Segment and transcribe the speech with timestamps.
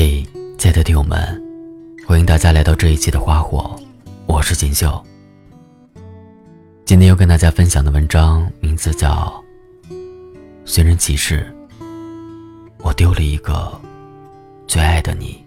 [0.00, 0.24] 嘿，
[0.56, 1.18] 亲爱的听友们，
[2.06, 3.76] 欢迎大家来到这一期的花火，
[4.28, 5.04] 我是锦绣。
[6.84, 9.42] 今天要跟大家分享的文章名字叫
[10.64, 11.52] 《寻人启事》，
[12.78, 13.76] 我丢了一个
[14.68, 15.44] 最爱的你。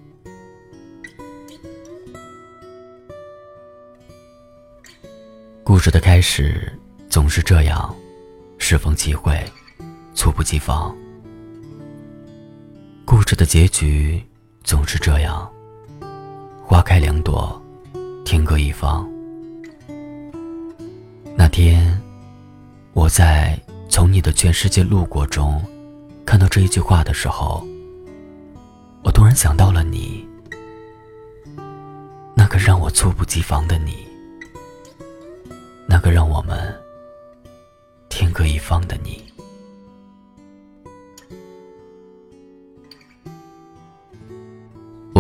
[5.64, 6.78] 故事的开始
[7.10, 7.96] 总是这样，
[8.58, 9.42] 适逢其会，
[10.14, 10.94] 猝不及防。
[13.06, 14.22] 故事的结局。
[14.64, 15.52] 总是这样，
[16.64, 17.62] 花开两朵，
[18.24, 19.10] 天各一方。
[21.36, 22.00] 那天，
[22.94, 25.62] 我在《从你的全世界路过》中
[26.26, 27.66] 看到这一句话的时候，
[29.04, 30.26] 我突然想到了你，
[32.36, 34.08] 那个让我猝不及防的你，
[35.88, 36.74] 那个让我们
[38.10, 39.31] 天各一方的你。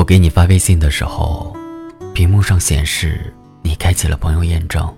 [0.02, 1.56] 我给你发微信的时候，
[2.12, 4.92] 屏幕上显示你开启了朋友验证。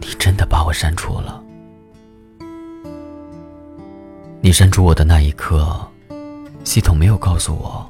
[0.00, 1.44] 你真的把我删除了？
[4.40, 5.78] 你删除我的那一刻，
[6.64, 7.86] 系统没有告诉我，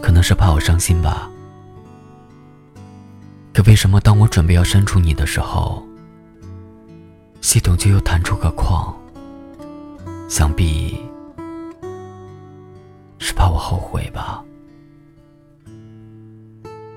[0.00, 1.28] 可能是怕我伤心吧。
[3.52, 5.84] 可为什么当我准备要删除你的时候，
[7.40, 8.94] 系统就又弹出个框？
[10.28, 11.04] 想必。
[13.44, 14.42] 怕我后悔吧。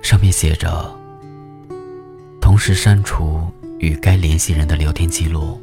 [0.01, 0.97] 上面写着
[2.39, 3.41] ：“同时删除
[3.79, 5.61] 与该联系人的聊天记录。”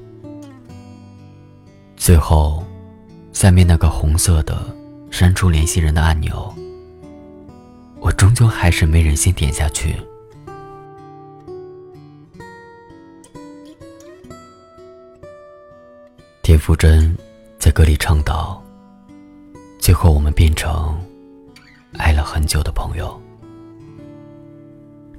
[1.96, 2.62] 最后，
[3.32, 4.62] 下面那个红色的
[5.10, 6.54] “删除联系人”的按钮，
[7.98, 9.96] 我终究还是没忍心点下去。
[16.42, 17.16] 田馥甄
[17.58, 18.62] 在歌里唱道。
[19.84, 20.98] 最后，我们变成
[21.98, 23.20] 爱了很久的朋友。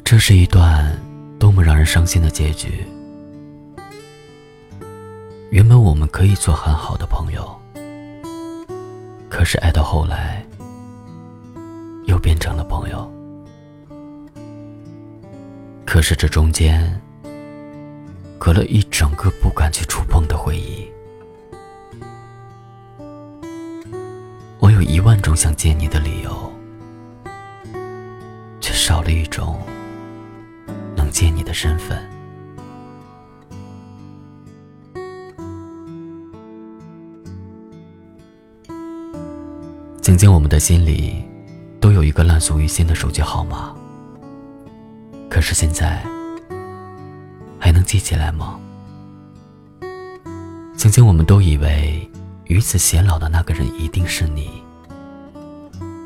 [0.04, 1.00] 这是一段
[1.38, 2.84] 多么让人伤心的结局！
[5.52, 7.56] 原本我们可以做很好的朋友，
[9.30, 10.44] 可是爱到后来，
[12.06, 13.08] 又变成了朋友。
[15.86, 17.00] 可是这中间，
[18.40, 20.90] 隔了一整个不敢去触碰的回忆。
[24.66, 26.52] 我有一万种想见你的理由，
[28.60, 29.62] 却少了一种
[30.96, 32.04] 能见你的身份。
[40.02, 41.24] 曾经我们的心里
[41.80, 43.72] 都有一个烂俗于心的手机号码，
[45.30, 46.04] 可是现在
[47.60, 48.60] 还能记起来吗？
[50.76, 52.10] 曾经我们都以为
[52.46, 54.64] 与此偕老的那个人一定是你。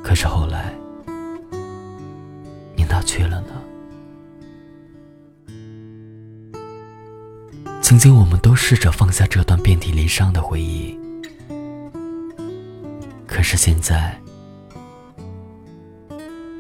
[0.04, 0.74] 可是后来，
[2.76, 3.48] 你哪去了呢？
[7.82, 10.98] 曾经我们都试着放下这段遍体鳞伤的回忆，
[13.28, 14.20] 可是现在，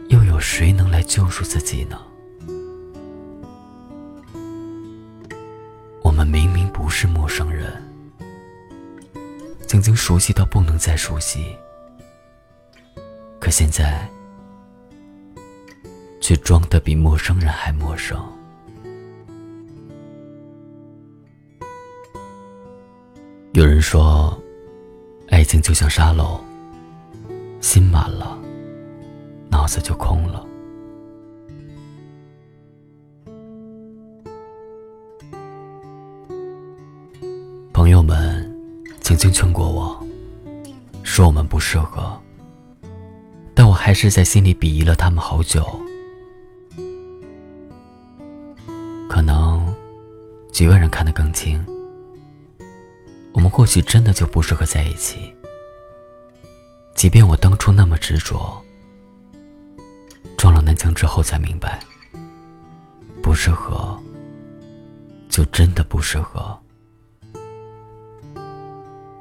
[0.09, 1.99] 又有谁能来救赎自己呢？
[6.03, 7.71] 我们明明不是陌生人，
[9.79, 11.55] 曾经熟悉到不能再熟悉。
[13.39, 14.05] 可现在，
[16.19, 18.21] 却装得比陌生人还陌生。
[23.53, 24.37] 有人说，
[25.29, 26.43] 爱情就像沙漏，
[27.61, 28.37] 心满了，
[29.49, 30.45] 脑子就空了。
[37.71, 38.38] 朋友们
[39.09, 40.05] 曾经劝过我，
[41.01, 42.15] 说我们不适合。
[43.55, 45.67] 但我还是在心里鄙夷了他们好久。
[49.09, 49.73] 可能，
[50.53, 51.59] 局外人看得更清。
[53.33, 55.33] 我们或许真的就不适合在一起。
[56.93, 58.63] 即便我当初那么执着，
[60.37, 61.79] 撞了南墙之后才明白，
[63.23, 63.99] 不适合，
[65.29, 66.55] 就真的不适合。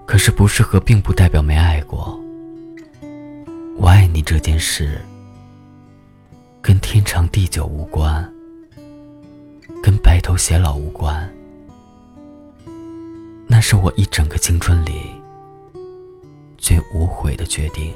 [0.08, 2.18] 可是不适合，并不代表没爱过。
[3.76, 4.98] 我爱你这件事，
[6.62, 8.26] 跟天长地久无关，
[9.82, 11.30] 跟白头偕老无关。
[13.46, 14.92] 那是我一整个青春里
[16.56, 17.92] 最无悔的决定。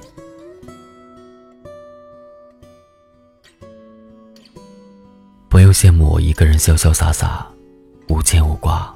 [5.49, 7.47] 不用羡慕我一个人潇潇洒洒，
[8.11, 8.95] 无牵无挂。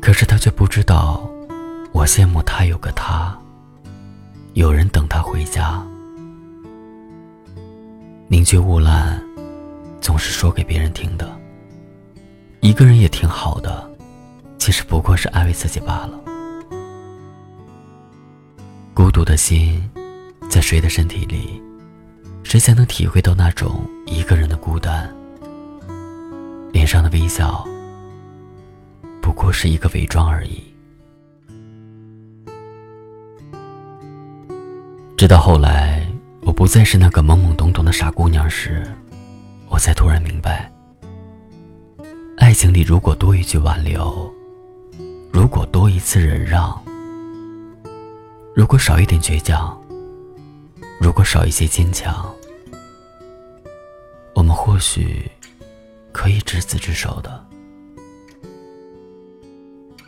[0.00, 1.29] 可是他却不知道，
[2.00, 3.38] 我羡慕他有个他。
[4.54, 5.86] 有人等他回家。
[8.26, 9.20] 宁缺毋滥，
[10.00, 11.30] 总是说给别人听的。
[12.60, 13.86] 一个人也挺好的，
[14.56, 16.18] 其实不过是安慰自己罢了。
[18.94, 19.86] 孤独的心，
[20.48, 21.62] 在谁的身体里，
[22.42, 25.14] 谁才能体会到那种一个人的孤单？
[26.72, 27.62] 脸上的微笑，
[29.20, 30.64] 不过是一个伪装而已。
[35.20, 36.10] 直到后来。
[36.40, 38.82] 我不再是那个懵懵懂懂的傻姑娘时，
[39.68, 40.72] 我才突然明白，
[42.38, 44.32] 爱情里如果多一句挽留，
[45.30, 46.82] 如果多一次忍让，
[48.54, 49.78] 如果少一点倔强，
[50.98, 52.34] 如果少一些坚强，
[54.34, 55.30] 我们或许
[56.12, 57.44] 可以执子之手的。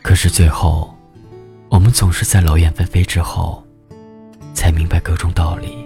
[0.01, 0.97] 可是最后，
[1.69, 3.63] 我们总是在劳燕分飞之后，
[4.63, 5.77] 才明白各种道理。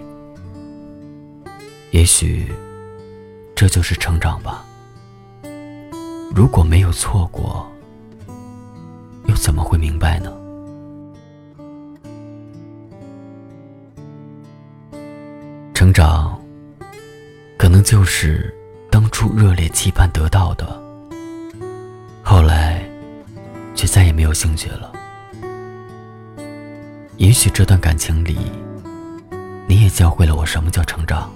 [1.89, 2.45] 也许，
[3.55, 4.63] 这就是成长吧。
[6.35, 7.67] 如果没有错过，
[9.25, 10.31] 又怎么会明白呢？
[15.73, 16.39] 成长，
[17.57, 18.55] 可能就是
[18.91, 20.79] 当初热烈期盼得到的，
[22.21, 22.87] 后来
[23.73, 24.91] 却再也没有兴趣了。
[27.15, 28.37] 也许这段感情里，
[29.67, 31.29] 你也教会了我什么叫成长。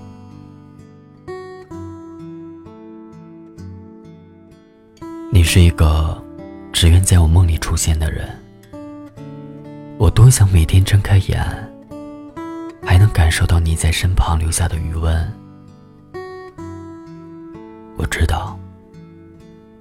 [5.34, 6.22] 你是一个
[6.72, 8.30] 只愿在我梦里出现的人，
[9.98, 11.46] 我多想每天睁开眼，
[12.84, 15.34] 还能感受到你在身旁留下的余温。
[17.98, 18.58] 我知道，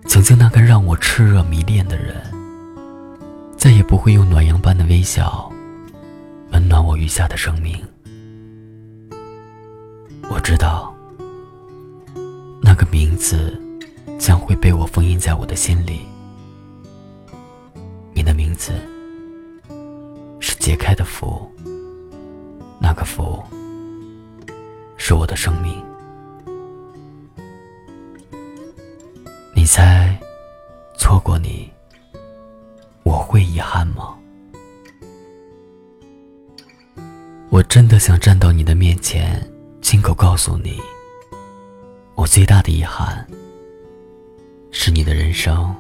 [0.07, 2.17] 曾经那个让我炽热迷恋的人，
[3.57, 5.51] 再也不会用暖阳般的微笑
[6.53, 7.77] 温暖我余下的生命。
[10.41, 10.91] 我知道，
[12.63, 13.61] 那个名字。
[14.19, 16.01] 将会被我封印在我的心里。
[18.13, 18.73] 你的名字
[20.41, 21.51] 是解开的符，
[22.79, 23.43] 那个符
[24.99, 25.73] 是我的生命。
[29.55, 30.15] 你猜，
[30.99, 31.71] 错过你，
[33.05, 34.15] 我会遗憾吗？
[37.49, 39.43] 我真的想站到你的面前，
[39.81, 40.81] 亲口告诉你，
[42.15, 43.27] 我最大的遗憾。
[44.73, 45.75] 是你的人生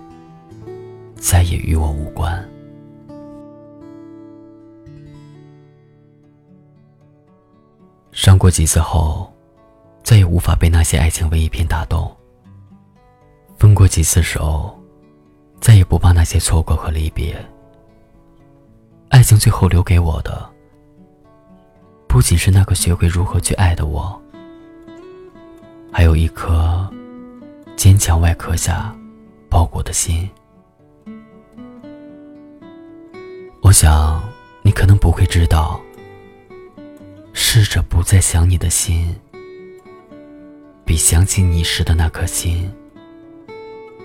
[1.14, 2.46] 再也与我无关。
[8.10, 9.32] 伤过几次后，
[10.02, 12.10] 再也无法被那些爱情文艺片打动。
[13.56, 14.76] 分过几次手，
[15.60, 17.36] 再也不怕那些错过和离别。
[19.08, 20.49] 爱情最后留给我的，
[22.10, 24.20] 不仅是那个学会如何去爱的我，
[25.92, 26.92] 还有一颗。
[27.76, 28.92] 坚强外壳下
[29.48, 30.28] 包裹的心，
[33.62, 34.22] 我想
[34.62, 35.80] 你可能不会知道。
[37.32, 39.16] 试着不再想你的心，
[40.84, 42.70] 比想起你时的那颗心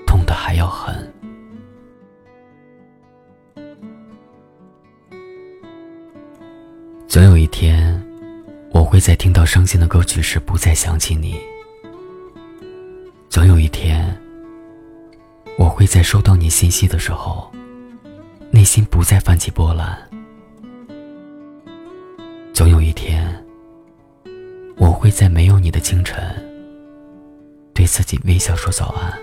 [0.05, 1.11] 痛的还要狠。
[7.15, 8.05] 总有一天，
[8.71, 11.39] 我会在听到伤心的歌曲时，不再想起你。
[13.29, 14.13] 总有一天，
[15.57, 17.49] 我会在收到你信息的时候，
[18.51, 19.97] 内心不再泛起波澜。
[22.53, 23.33] 总有一天，
[24.75, 26.21] 我会在没有你的清晨，
[27.73, 29.17] 对自己微笑说早安。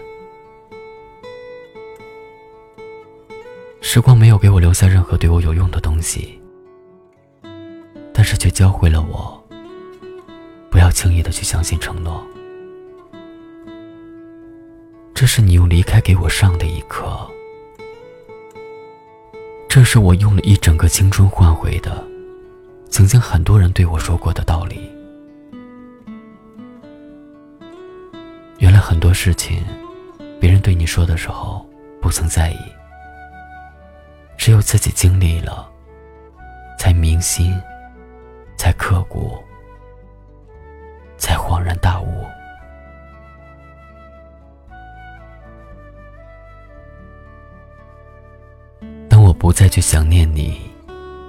[3.82, 6.40] 时光没有给我留下任何对我有用的东西，
[8.22, 9.42] 但是却教会了我，
[10.70, 12.24] 不要轻易的去相信承诺。
[15.12, 17.28] 这是你用离开给我上的一课，
[19.68, 22.06] 这是我用了一整个青春换回的，
[22.88, 24.88] 曾经很多人对我说过的道理。
[28.58, 29.64] 原来很多事情，
[30.38, 31.68] 别人对你说的时候
[32.00, 32.58] 不曾在意，
[34.38, 35.68] 只有自己经历了，
[36.78, 37.52] 才铭心，
[38.62, 39.42] 才刻骨，
[41.18, 42.06] 才恍然大悟。
[49.08, 50.60] 当我不再去想念你，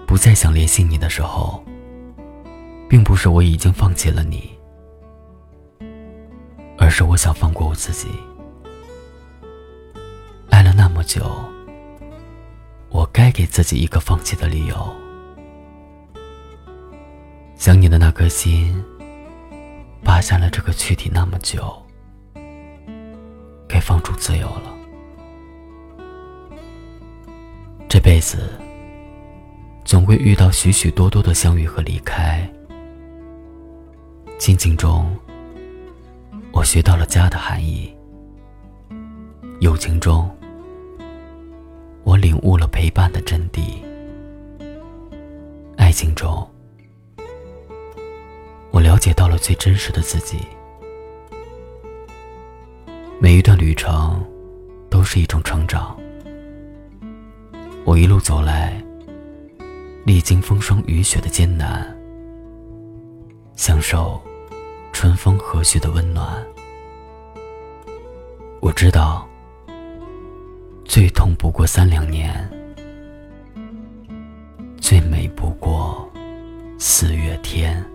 [0.05, 1.63] 不再想联系你的时候，
[2.87, 4.55] 并不是我已经放弃了你，
[6.77, 8.09] 而是我想放过我自己。
[10.51, 11.25] 爱了那么久，
[12.89, 15.02] 我该给自己一个放弃的理由。
[17.55, 18.83] 想你的那颗心，
[20.03, 21.73] 扒下了这个躯体那么久，
[23.67, 24.73] 该放逐自由了。
[27.87, 28.49] 这辈子，
[29.85, 32.45] 总会遇到许许多多的相遇和离开。
[34.39, 35.15] 亲情中，
[36.51, 37.93] 我学到了家的含义；
[39.61, 40.29] 友情中，
[42.03, 43.61] 我领悟了陪伴的真谛；
[45.77, 46.45] 爱情中，
[48.73, 50.39] 我了解到了最真实的自己。
[53.19, 54.25] 每一段旅程，
[54.89, 55.95] 都是一种成长。
[57.85, 58.83] 我一路走来，
[60.07, 61.95] 历经风霜雨雪的艰难，
[63.55, 64.19] 享受
[64.91, 66.43] 春风和煦的温暖。
[68.59, 69.29] 我知道，
[70.83, 72.49] 最痛不过三两年，
[74.81, 76.09] 最美不过
[76.79, 77.85] 四月天。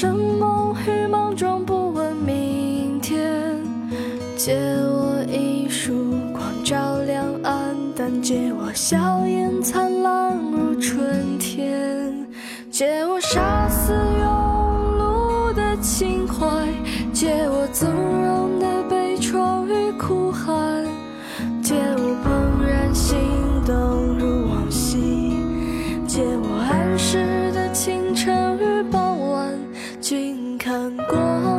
[0.00, 1.79] 什么与莽撞，不
[30.70, 31.49] 看过。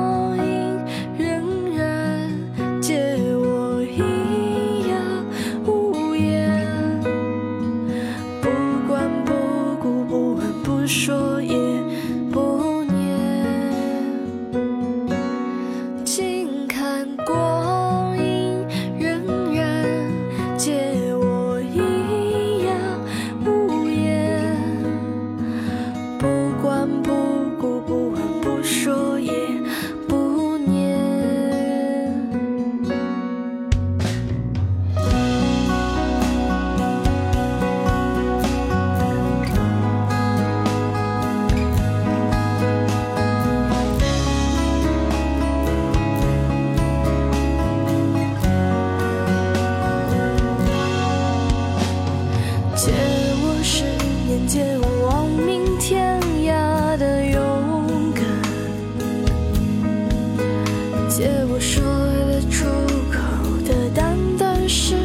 [61.11, 62.63] 借我说得出
[63.11, 63.19] 口
[63.67, 64.95] 的单单是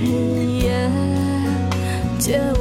[0.00, 0.88] 日夜，
[2.20, 2.59] 借我。